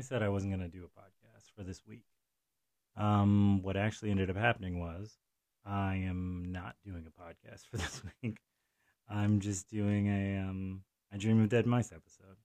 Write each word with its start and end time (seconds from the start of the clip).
I 0.00 0.02
said 0.02 0.22
I 0.22 0.30
wasn't 0.30 0.54
going 0.56 0.66
to 0.66 0.78
do 0.78 0.86
a 0.86 0.98
podcast 0.98 1.50
for 1.54 1.62
this 1.62 1.82
week. 1.86 2.06
Um, 2.96 3.60
what 3.62 3.76
actually 3.76 4.10
ended 4.10 4.30
up 4.30 4.36
happening 4.36 4.80
was 4.80 5.18
I 5.62 5.96
am 5.96 6.46
not 6.48 6.76
doing 6.82 7.04
a 7.06 7.22
podcast 7.22 7.66
for 7.70 7.76
this 7.76 8.00
week. 8.22 8.38
I'm 9.10 9.40
just 9.40 9.68
doing 9.68 10.06
a 10.06 10.38
um, 10.38 10.84
I 11.12 11.18
Dream 11.18 11.42
of 11.42 11.50
Dead 11.50 11.66
Mice 11.66 11.92
episode, 11.92 12.38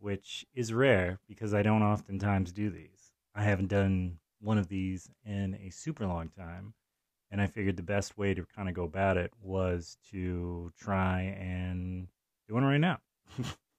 which 0.00 0.44
is 0.54 0.70
rare 0.70 1.18
because 1.26 1.54
I 1.54 1.62
don't 1.62 1.82
oftentimes 1.82 2.52
do 2.52 2.68
these. 2.68 3.14
I 3.34 3.42
haven't 3.44 3.68
done 3.68 4.18
one 4.38 4.58
of 4.58 4.68
these 4.68 5.08
in 5.24 5.54
a 5.66 5.70
super 5.70 6.06
long 6.06 6.28
time, 6.28 6.74
and 7.30 7.40
I 7.40 7.46
figured 7.46 7.78
the 7.78 7.82
best 7.82 8.18
way 8.18 8.34
to 8.34 8.44
kind 8.54 8.68
of 8.68 8.74
go 8.74 8.84
about 8.84 9.16
it 9.16 9.32
was 9.40 9.96
to 10.10 10.70
try 10.78 11.22
and 11.40 12.08
do 12.46 12.52
one 12.52 12.64
right 12.64 12.76
now. 12.76 12.98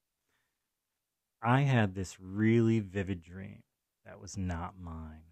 I 1.42 1.62
had 1.62 1.96
this 1.96 2.20
really 2.20 2.80
vivid 2.80 3.22
dream 3.22 3.64
that 4.06 4.20
was 4.20 4.38
not 4.38 4.80
mine. 4.80 5.24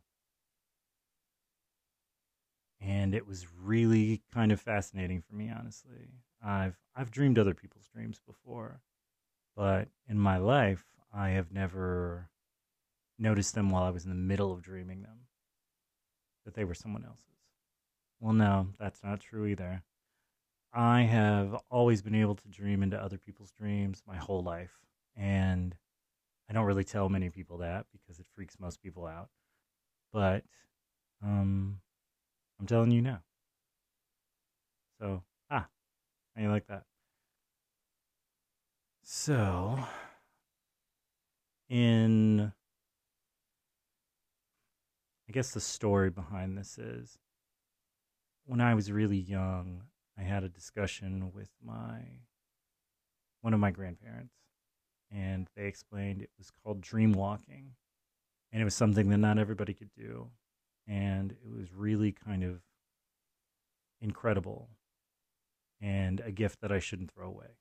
And 2.82 3.13
it 3.13 3.27
was 3.27 3.48
really 3.62 4.23
kind 4.34 4.52
of 4.52 4.62
fascinating 4.62 5.22
for 5.22 5.35
me, 5.35 5.52
honestly. 5.52 6.09
I've 6.44 6.77
I've 6.95 7.12
dreamed 7.12 7.38
other 7.38 7.54
people's 7.54 7.88
dreams 7.88 8.21
before, 8.26 8.82
but 9.55 9.90
in 10.07 10.18
my 10.18 10.38
life 10.38 10.85
I 11.13 11.29
have 11.29 11.51
never 11.51 12.29
noticed 13.18 13.54
them 13.54 13.70
while 13.70 13.84
I 13.84 13.90
was 13.90 14.05
in 14.05 14.10
the 14.10 14.16
middle 14.16 14.51
of 14.54 14.62
dreaming 14.62 15.01
them. 15.01 15.27
That 16.46 16.54
they 16.54 16.63
were 16.63 16.73
someone 16.73 17.05
else's. 17.05 17.26
Well, 18.20 18.34
no, 18.34 18.70
that's 18.79 19.04
not 19.04 19.20
true 19.20 19.46
either. 19.46 19.84
I 20.73 21.01
have 21.01 21.55
always 21.70 22.01
been 22.01 22.16
able 22.16 22.35
to 22.35 22.48
dream 22.48 22.82
into 22.82 23.01
other 23.01 23.18
people's 23.18 23.51
dreams 23.51 24.04
my 24.07 24.18
whole 24.18 24.44
life. 24.44 24.79
And 25.16 25.76
I 26.49 26.53
don't 26.53 26.65
really 26.65 26.83
tell 26.83 27.09
many 27.09 27.29
people 27.29 27.59
that 27.59 27.85
because 27.91 28.19
it 28.19 28.25
freaks 28.35 28.59
most 28.59 28.81
people 28.81 29.05
out. 29.05 29.29
But 30.11 30.43
um, 31.23 31.79
I'm 32.59 32.65
telling 32.65 32.91
you 32.91 33.01
now. 33.01 33.19
So, 34.99 35.23
ah, 35.51 35.67
how 36.35 36.41
you 36.41 36.49
like 36.49 36.67
that? 36.67 36.83
So, 39.03 39.79
in 41.70 42.51
I 45.27 45.31
guess 45.31 45.51
the 45.51 45.61
story 45.61 46.09
behind 46.09 46.57
this 46.57 46.79
is 46.79 47.17
when 48.45 48.61
I 48.61 48.73
was 48.73 48.91
really 48.91 49.17
young, 49.17 49.83
I 50.17 50.23
had 50.23 50.43
a 50.43 50.49
discussion 50.49 51.31
with 51.33 51.49
my 51.63 52.01
one 53.41 53.53
of 53.53 53.59
my 53.59 53.71
grandparents, 53.71 54.33
and 55.12 55.49
they 55.55 55.65
explained 55.65 56.21
it 56.21 56.29
was 56.38 56.52
called 56.63 56.82
dream 56.82 57.13
walking, 57.13 57.71
and 58.52 58.62
it 58.62 58.65
was 58.65 58.76
something 58.76 59.10
that 59.10 59.18
not 59.18 59.38
everybody 59.38 59.74
could 59.74 59.91
do, 59.98 60.29
and 60.88 61.32
it 61.32 61.51
was 61.55 61.74
really 61.74 62.12
kind 62.12 62.43
of 62.43 62.62
incredible 64.01 64.69
and 65.81 66.19
a 66.22 66.31
gift 66.31 66.62
that 66.62 66.72
I 66.72 66.79
shouldn't 66.79 67.12
throw 67.12 67.28
away. 67.28 67.57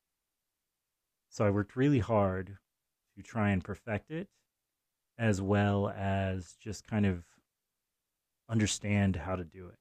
So 1.29 1.45
I 1.45 1.51
worked 1.51 1.75
really 1.75 1.99
hard 1.99 2.57
to 3.15 3.23
try 3.23 3.49
and 3.51 3.63
perfect 3.63 4.11
it, 4.11 4.27
as 5.17 5.41
well 5.41 5.89
as 5.89 6.55
just 6.59 6.87
kind 6.87 7.05
of 7.05 7.23
understand 8.49 9.15
how 9.15 9.35
to 9.35 9.43
do 9.43 9.67
it. 9.67 9.77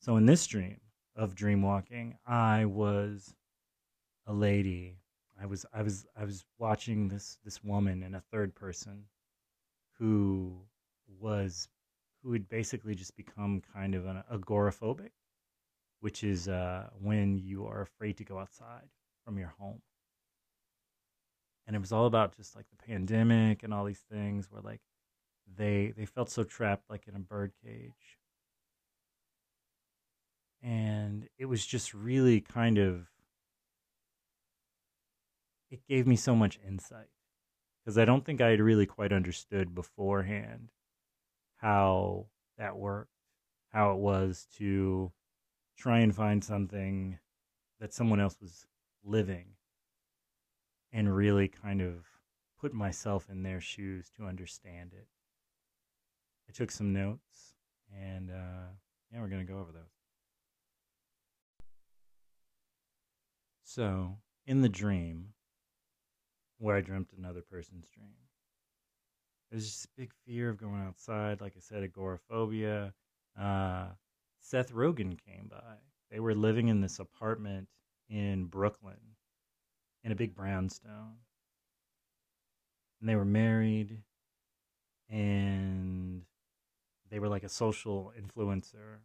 So 0.00 0.16
in 0.16 0.26
this 0.26 0.46
dream, 0.46 0.80
of 1.16 1.34
dream 1.34 1.62
walking, 1.62 2.18
I 2.26 2.66
was 2.66 3.34
a 4.26 4.32
lady. 4.32 4.98
I 5.40 5.46
was 5.46 5.66
I 5.72 5.82
was 5.82 6.06
I 6.16 6.24
was 6.24 6.44
watching 6.58 7.08
this 7.08 7.38
this 7.44 7.62
woman 7.62 8.02
in 8.02 8.14
a 8.14 8.20
third 8.20 8.54
person 8.54 9.04
who 9.98 10.60
was 11.20 11.68
who 12.22 12.32
had 12.32 12.48
basically 12.48 12.94
just 12.94 13.16
become 13.16 13.62
kind 13.72 13.94
of 13.94 14.06
an 14.06 14.22
agoraphobic, 14.32 15.10
which 16.00 16.24
is 16.24 16.48
uh, 16.48 16.88
when 17.00 17.38
you 17.38 17.66
are 17.66 17.82
afraid 17.82 18.16
to 18.18 18.24
go 18.24 18.38
outside 18.38 18.88
from 19.24 19.38
your 19.38 19.54
home. 19.58 19.82
And 21.66 21.76
it 21.76 21.80
was 21.80 21.92
all 21.92 22.06
about 22.06 22.36
just 22.36 22.56
like 22.56 22.66
the 22.70 22.84
pandemic 22.84 23.62
and 23.62 23.74
all 23.74 23.84
these 23.84 24.04
things 24.10 24.50
where 24.50 24.62
like 24.62 24.80
they 25.56 25.92
they 25.96 26.06
felt 26.06 26.30
so 26.30 26.44
trapped 26.44 26.88
like 26.90 27.06
in 27.08 27.14
a 27.14 27.20
bird 27.20 27.52
cage 27.64 28.18
and 30.62 31.28
it 31.38 31.44
was 31.44 31.64
just 31.64 31.94
really 31.94 32.40
kind 32.40 32.78
of 32.78 33.06
it 35.70 35.86
gave 35.88 36.06
me 36.06 36.16
so 36.16 36.34
much 36.34 36.58
insight 36.66 37.08
because 37.84 37.98
I 37.98 38.04
don't 38.04 38.24
think 38.24 38.40
I 38.40 38.50
had 38.50 38.60
really 38.60 38.86
quite 38.86 39.12
understood 39.12 39.74
beforehand 39.74 40.70
how 41.56 42.26
that 42.58 42.76
worked, 42.76 43.10
how 43.70 43.92
it 43.92 43.98
was 43.98 44.46
to 44.58 45.12
try 45.76 46.00
and 46.00 46.14
find 46.14 46.42
something 46.42 47.18
that 47.80 47.92
someone 47.92 48.20
else 48.20 48.36
was 48.40 48.66
living 49.04 49.46
and 50.92 51.14
really 51.14 51.48
kind 51.48 51.80
of 51.80 52.06
put 52.60 52.72
myself 52.72 53.28
in 53.30 53.42
their 53.42 53.60
shoes 53.60 54.10
to 54.16 54.24
understand 54.24 54.92
it. 54.94 55.06
I 56.48 56.52
took 56.52 56.70
some 56.70 56.92
notes 56.92 57.54
and 57.94 58.30
uh, 58.30 58.72
yeah, 59.12 59.20
we're 59.20 59.28
going 59.28 59.46
to 59.46 59.52
go 59.52 59.58
over 59.58 59.72
those. 59.72 59.82
So, 63.62 64.18
in 64.46 64.62
the 64.62 64.68
dream, 64.68 65.34
where 66.58 66.76
I 66.76 66.80
dreamt 66.80 67.12
another 67.16 67.42
person's 67.42 67.88
dream, 67.88 68.14
there's 69.50 69.66
just 69.66 69.84
a 69.86 69.88
big 69.96 70.12
fear 70.26 70.48
of 70.48 70.58
going 70.58 70.82
outside. 70.86 71.40
Like 71.40 71.54
I 71.56 71.60
said, 71.60 71.82
agoraphobia. 71.82 72.92
Uh, 73.40 73.86
Seth 74.40 74.72
Rogen 74.72 75.16
came 75.18 75.48
by. 75.50 75.76
They 76.10 76.20
were 76.20 76.34
living 76.34 76.68
in 76.68 76.80
this 76.80 76.98
apartment 76.98 77.68
in 78.08 78.44
Brooklyn 78.44 79.16
in 80.04 80.12
a 80.12 80.16
big 80.16 80.34
brownstone. 80.34 81.16
And 83.00 83.08
they 83.08 83.16
were 83.16 83.24
married 83.24 83.98
and 85.08 86.22
they 87.10 87.18
were 87.18 87.28
like 87.28 87.44
a 87.44 87.48
social 87.48 88.12
influencer 88.18 88.98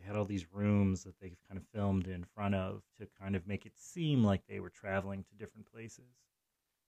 they 0.00 0.06
had 0.06 0.16
all 0.16 0.24
these 0.24 0.52
rooms 0.52 1.04
that 1.04 1.18
they 1.20 1.32
kind 1.48 1.58
of 1.58 1.66
filmed 1.74 2.06
in 2.06 2.24
front 2.24 2.54
of 2.54 2.82
to 2.98 3.06
kind 3.20 3.36
of 3.36 3.46
make 3.46 3.66
it 3.66 3.76
seem 3.76 4.24
like 4.24 4.46
they 4.46 4.60
were 4.60 4.70
traveling 4.70 5.24
to 5.24 5.34
different 5.34 5.70
places, 5.70 6.06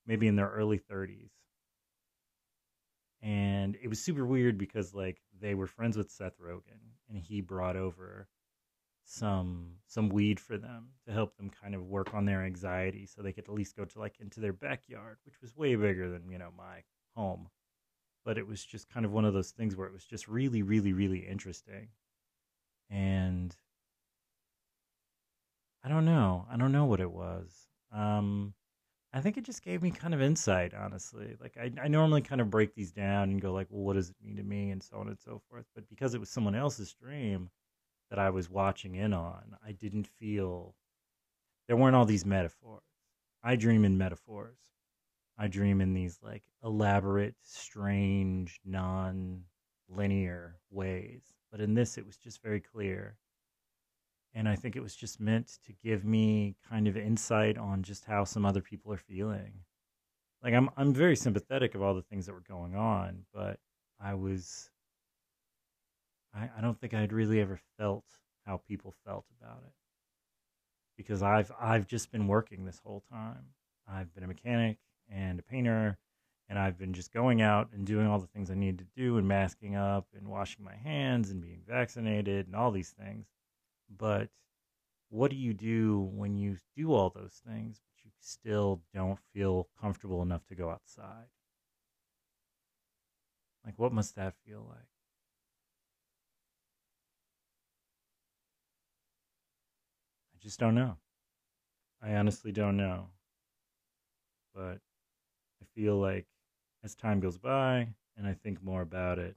maybe 0.07 0.29
in 0.29 0.37
their 0.37 0.49
early 0.51 0.79
30s. 0.79 1.31
And 3.23 3.77
it 3.81 3.89
was 3.89 4.01
super 4.01 4.27
weird 4.27 4.59
because 4.59 4.95
like 4.95 5.21
they 5.41 5.55
were 5.55 5.67
friends 5.67 5.97
with 5.97 6.11
Seth 6.11 6.39
Rogen 6.41 6.81
and 7.09 7.19
he 7.19 7.41
brought 7.41 7.77
over 7.77 8.29
some 9.05 9.73
some 9.87 10.09
weed 10.09 10.41
for 10.41 10.57
them 10.57 10.89
to 11.07 11.13
help 11.13 11.37
them 11.37 11.51
kind 11.51 11.75
of 11.75 11.87
work 11.87 12.15
on 12.15 12.25
their 12.25 12.43
anxiety 12.45 13.07
so 13.07 13.21
they 13.21 13.33
could 13.33 13.45
at 13.45 13.55
least 13.55 13.77
go 13.77 13.85
to 13.85 13.99
like 13.99 14.19
into 14.21 14.41
their 14.41 14.53
backyard, 14.53 15.19
which 15.25 15.41
was 15.41 15.57
way 15.57 15.75
bigger 15.77 16.11
than, 16.11 16.29
you 16.31 16.39
know, 16.39 16.51
my 16.57 16.83
home. 17.17 17.49
But 18.25 18.39
it 18.39 18.47
was 18.47 18.65
just 18.65 18.89
kind 18.89 19.05
of 19.07 19.13
one 19.13 19.25
of 19.25 19.35
those 19.35 19.51
things 19.51 19.77
where 19.77 19.87
it 19.87 19.93
was 19.93 20.05
just 20.05 20.29
really, 20.29 20.63
really, 20.63 20.93
really 20.93 21.21
interesting 21.21 21.89
and 22.91 23.57
I 25.85 25.89
don't 25.89 26.05
know. 26.05 26.47
I 26.51 26.57
don't 26.57 26.71
know 26.73 26.85
what 26.85 27.01
it 27.01 27.11
was. 27.11 27.69
Um, 27.93 28.55
I 29.13 29.21
think 29.21 29.37
it 29.37 29.45
just 29.45 29.63
gave 29.63 29.83
me 29.83 29.91
kind 29.91 30.15
of 30.15 30.23
insight, 30.23 30.73
honestly. 30.75 31.37
Like 31.41 31.57
I, 31.61 31.71
I 31.83 31.89
normally 31.89 32.23
kind 32.23 32.41
of 32.41 32.51
break 32.51 32.75
these 32.75 32.93
down 32.93 33.31
and 33.31 33.41
go 33.41 33.53
like, 33.53 33.67
well, 33.71 33.83
what 33.85 33.95
does 33.97 34.11
it 34.11 34.17
mean 34.23 34.37
to 34.37 34.43
me, 34.43 34.71
and 34.71 34.83
so 34.83 34.97
on 34.97 35.09
and 35.09 35.19
so 35.19 35.43
forth. 35.51 35.67
But 35.75 35.89
because 35.89 36.15
it 36.15 36.21
was 36.21 36.31
someone 36.31 36.55
else's 36.55 36.93
dream 36.95 37.51
that 38.11 38.19
I 38.19 38.31
was 38.31 38.51
watching 38.51 38.95
in 38.95 39.13
on, 39.13 39.57
I 39.67 39.73
didn't 39.73 40.07
feel 40.07 40.75
there 41.69 41.77
weren't 41.77 41.97
all 41.97 42.05
these 42.07 42.27
metaphors. 42.27 42.83
I 43.43 43.57
dream 43.57 43.85
in 43.85 43.99
metaphors. 43.99 44.59
I 45.39 45.49
dream 45.49 45.81
in 45.81 45.95
these 45.95 46.19
like 46.23 46.45
elaborate, 46.63 47.35
strange, 47.43 48.61
non-linear 48.65 50.59
ways 50.71 51.33
but 51.53 51.61
in 51.61 51.75
this, 51.75 51.99
it 51.99 52.07
was 52.07 52.17
just 52.17 52.43
very 52.43 52.61
clear. 52.61 53.19
And 54.35 54.49
I 54.49 54.57
think 54.57 54.77
it 54.77 54.83
was 54.83 54.97
just 54.97 55.21
meant 55.21 55.59
to 55.67 55.73
give 55.85 56.05
me 56.05 56.57
kind 56.69 56.89
of 56.89 56.97
insight 56.97 57.59
on 57.59 57.83
just 57.83 58.07
how 58.07 58.25
some 58.25 58.47
other 58.47 58.63
people 58.63 58.93
are 58.93 58.99
feeling. 58.99 59.53
Like 60.43 60.55
I'm 60.55 60.71
I'm 60.77 60.93
very 60.93 61.17
sympathetic 61.17 61.75
of 61.75 61.83
all 61.83 61.95
the 61.95 62.03
things 62.03 62.27
that 62.27 62.33
were 62.33 62.41
going 62.41 62.75
on, 62.75 63.25
but 63.33 63.61
I 64.01 64.15
was 64.15 64.71
I, 66.35 66.49
I 66.57 66.61
don't 66.61 66.81
think 66.81 66.95
I'd 66.95 67.13
really 67.13 67.41
ever 67.41 67.61
felt 67.79 68.05
how 68.47 68.57
people 68.57 68.95
felt 69.05 69.27
about 69.41 69.63
it. 69.67 69.73
Because 70.97 71.23
I've 71.23 71.53
I've 71.61 71.87
just 71.87 72.11
been 72.11 72.27
working 72.27 72.65
this 72.65 72.81
whole 72.83 73.05
time. 73.11 73.47
I've 73.87 74.13
been 74.15 74.25
a 74.25 74.29
mechanic 74.29 74.79
and 75.11 75.39
a 75.39 75.43
painter 75.43 75.99
and 76.49 76.59
I've 76.59 76.79
been 76.79 76.93
just 76.93 77.13
going 77.13 77.41
out 77.41 77.69
and 77.73 77.87
doing 77.87 78.07
all 78.07 78.19
the 78.19 78.27
things 78.27 78.51
I 78.51 78.55
need 78.55 78.79
to 78.79 78.87
do 78.97 79.17
and 79.17 79.27
masking 79.27 79.75
up 79.77 80.07
and 80.17 80.29
washing 80.29 80.65
my 80.65 80.77
hands 80.77 81.31
and 81.31 81.41
being 81.41 81.63
vaccinated 81.67 82.47
and 82.47 82.57
all 82.57 82.71
these 82.71 82.91
things. 82.91 83.27
But 83.97 84.31
what 85.09 85.31
do 85.31 85.37
you 85.37 85.53
do 85.55 86.11
when 86.15 86.37
you 86.37 86.57
do 86.77 86.93
all 86.93 87.11
those 87.11 87.41
things, 87.47 87.81
but 87.81 88.05
you 88.05 88.11
still 88.21 88.83
don't 88.95 89.19
feel 89.33 89.69
comfortable 89.81 90.23
enough 90.23 90.47
to 90.47 90.55
go 90.55 90.71
outside? 90.71 91.27
Like, 93.65 93.79
what 93.79 93.93
must 93.93 94.17
that 94.17 94.35
feel 94.47 94.67
like? 94.69 94.89
I 100.35 100.39
just 100.41 100.59
don't 100.59 100.75
know. 100.75 100.97
I 102.03 102.15
honestly 102.15 102.51
don't 102.51 102.77
know. 102.77 103.09
But 104.55 104.81
I 105.61 105.65
feel 105.75 105.99
like 105.99 106.27
as 106.83 106.95
time 106.95 107.21
goes 107.21 107.39
by 107.39 107.89
and 108.17 108.27
I 108.27 108.35
think 108.35 108.63
more 108.63 108.83
about 108.83 109.19
it, 109.19 109.37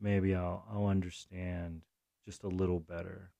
maybe 0.00 0.34
I'll 0.34 0.64
I'll 0.70 0.86
understand 0.86 1.82
just 2.24 2.42
a 2.44 2.48
little 2.48 2.80
better 2.80 3.32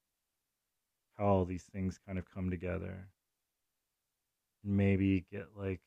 how 1.19 1.27
all 1.27 1.45
these 1.45 1.65
things 1.65 1.99
kind 2.07 2.19
of 2.19 2.31
come 2.31 2.49
together 2.49 3.09
maybe 4.65 5.25
get 5.31 5.49
like 5.57 5.81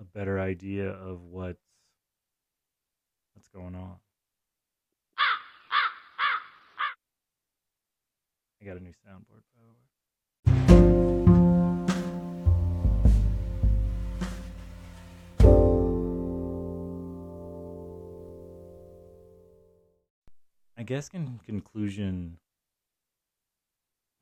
a 0.00 0.04
better 0.04 0.38
idea 0.40 0.88
of 0.88 1.22
what's 1.22 1.62
what's 3.34 3.48
going 3.48 3.74
on. 3.74 3.96
I 8.60 8.64
got 8.64 8.76
a 8.76 8.80
new 8.80 8.90
soundboard 8.90 9.42
by 9.54 9.62
the 9.62 9.68
way. 9.68 9.74
I 20.76 20.82
guess 20.82 21.08
in 21.14 21.40
conclusion, 21.46 22.38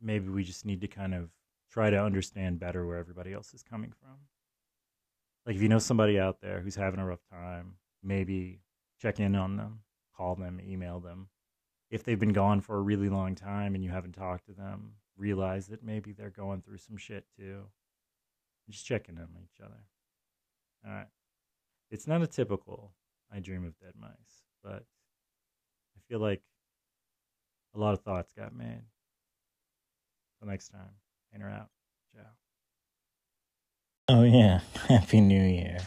maybe 0.03 0.29
we 0.29 0.45
just 0.45 0.67
need 0.67 0.81
to 0.81 0.89
kind 0.89 1.15
of 1.15 1.31
try 1.71 1.91
to 1.91 2.03
understand 2.03 2.59
better 2.59 2.87
where 2.87 2.99
everybody 2.99 3.33
else 3.33 3.55
is 3.55 3.63
coming 3.63 3.93
from. 4.01 4.17
Like 5.47 5.57
if 5.57 5.63
you 5.63 5.69
know 5.69 5.79
somebody 5.79 6.19
out 6.19 6.41
there 6.41 6.61
who's 6.61 6.77
having 6.77 7.01
a 7.01 7.07
rough 7.07 7.25
time, 7.31 7.75
maybe 8.03 8.61
check 9.01 9.21
in 9.21 9.35
on 9.35 9.57
them, 9.57 9.81
call 10.17 10.35
them, 10.35 10.61
email 10.61 11.01
them. 11.01 11.29
If 11.91 12.05
they've 12.05 12.19
been 12.19 12.33
gone 12.33 12.61
for 12.61 12.77
a 12.77 12.81
really 12.81 13.09
long 13.09 13.35
time 13.35 13.75
and 13.75 13.83
you 13.83 13.91
haven't 13.91 14.13
talked 14.13 14.47
to 14.47 14.53
them, 14.53 14.93
realize 15.17 15.67
that 15.69 15.83
maybe 15.83 16.13
they're 16.13 16.31
going 16.31 16.63
through 16.63 16.79
some 16.79 16.97
shit 16.97 17.25
too. 17.37 17.65
Just 18.71 18.87
checking 18.87 19.19
on 19.19 19.29
each 19.43 19.61
other. 19.61 19.85
All 20.87 20.93
right. 20.93 21.09
It's 21.91 22.07
not 22.07 22.23
a 22.23 22.27
typical 22.27 22.93
I 23.35 23.41
dream 23.41 23.65
of 23.65 23.79
dead 23.79 23.95
mice, 24.01 24.45
but 24.63 24.85
I 25.97 26.01
feel 26.09 26.21
like 26.21 26.43
a 27.75 27.79
lot 27.79 27.95
of 27.95 28.01
thoughts 28.01 28.33
got 28.33 28.55
made. 28.55 28.83
Till 30.43 30.51
next 30.51 30.71
time, 30.71 30.91
in 31.33 31.41
or 31.41 31.51
out. 31.51 31.69
Ciao. 32.13 32.23
Oh, 34.09 34.25
yeah. 34.25 34.59
Happy 34.89 35.21
New 35.21 35.41
Year. 35.41 35.79